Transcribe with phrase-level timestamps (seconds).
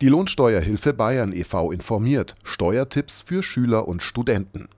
[0.00, 1.72] Die Lohnsteuerhilfe Bayern e.V.
[1.72, 4.70] informiert Steuertipps für Schüler und Studenten.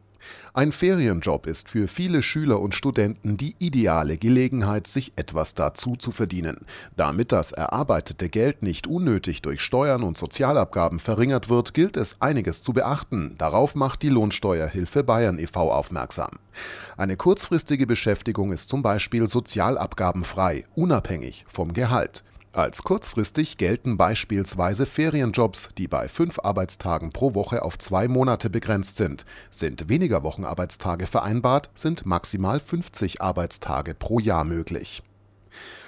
[0.52, 6.11] Ein Ferienjob ist für viele Schüler und Studenten die ideale Gelegenheit, sich etwas dazu zu
[6.11, 6.67] verdienen.
[6.97, 12.62] Damit das erarbeitete Geld nicht unnötig durch Steuern und Sozialabgaben verringert wird, gilt es einiges
[12.62, 13.36] zu beachten.
[13.39, 15.70] Darauf macht die Lohnsteuerhilfe Bayern e.V.
[15.70, 16.32] aufmerksam.
[16.96, 22.25] Eine kurzfristige Beschäftigung ist zum Beispiel sozialabgabenfrei, unabhängig vom Gehalt.
[22.55, 28.98] Als kurzfristig gelten beispielsweise Ferienjobs, die bei fünf Arbeitstagen pro Woche auf zwei Monate begrenzt
[28.98, 29.24] sind.
[29.48, 35.02] Sind weniger Wochenarbeitstage vereinbart, sind maximal 50 Arbeitstage pro Jahr möglich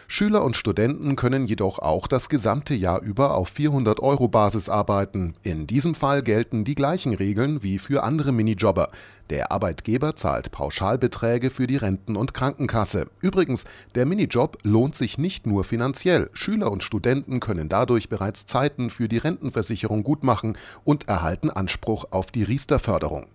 [0.07, 5.35] Schüler und Studenten können jedoch auch das gesamte Jahr über auf 400-Euro-Basis arbeiten.
[5.43, 8.91] In diesem Fall gelten die gleichen Regeln wie für andere Minijobber.
[9.31, 13.07] Der Arbeitgeber zahlt Pauschalbeträge für die Renten- und Krankenkasse.
[13.21, 16.29] Übrigens, der Minijob lohnt sich nicht nur finanziell.
[16.35, 22.31] Schüler und Studenten können dadurch bereits Zeiten für die Rentenversicherung gutmachen und erhalten Anspruch auf
[22.31, 23.27] die Riester-Förderung.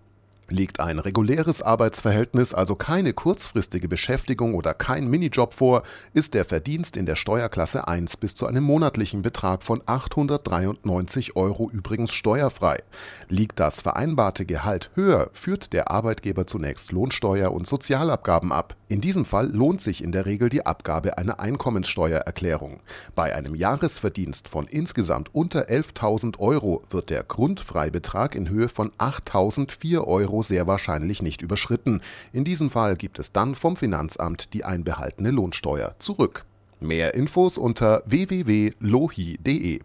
[0.52, 6.96] Liegt ein reguläres Arbeitsverhältnis, also keine kurzfristige Beschäftigung oder kein Minijob vor, ist der Verdienst
[6.96, 12.82] in der Steuerklasse 1 bis zu einem monatlichen Betrag von 893 Euro übrigens steuerfrei.
[13.28, 18.74] Liegt das vereinbarte Gehalt höher, führt der Arbeitgeber zunächst Lohnsteuer und Sozialabgaben ab.
[18.88, 22.80] In diesem Fall lohnt sich in der Regel die Abgabe einer Einkommenssteuererklärung.
[23.14, 30.04] Bei einem Jahresverdienst von insgesamt unter 11.000 Euro wird der Grundfreibetrag in Höhe von 8.004
[30.42, 32.00] Sehr wahrscheinlich nicht überschritten.
[32.32, 36.44] In diesem Fall gibt es dann vom Finanzamt die einbehaltene Lohnsteuer zurück.
[36.80, 39.80] Mehr Infos unter www.lohi.de.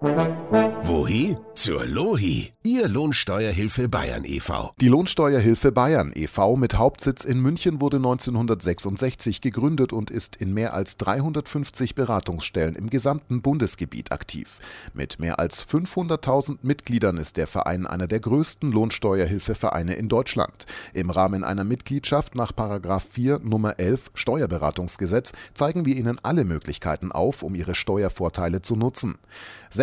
[0.00, 1.36] Wohi?
[1.60, 4.70] Zur Lohi, Ihr Lohnsteuerhilfe Bayern e.V.
[4.80, 6.56] Die Lohnsteuerhilfe Bayern e.V.
[6.56, 12.88] mit Hauptsitz in München wurde 1966 gegründet und ist in mehr als 350 Beratungsstellen im
[12.88, 14.58] gesamten Bundesgebiet aktiv.
[14.94, 20.64] Mit mehr als 500.000 Mitgliedern ist der Verein einer der größten Lohnsteuerhilfevereine in Deutschland.
[20.94, 27.42] Im Rahmen einer Mitgliedschaft nach 4 Nummer 11 Steuerberatungsgesetz zeigen wir Ihnen alle Möglichkeiten auf,
[27.42, 29.18] um Ihre Steuervorteile zu nutzen.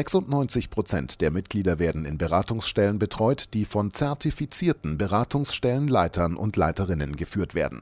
[0.07, 7.55] 96 Prozent der Mitglieder werden in Beratungsstellen betreut, die von zertifizierten Beratungsstellenleitern und Leiterinnen geführt
[7.55, 7.81] werden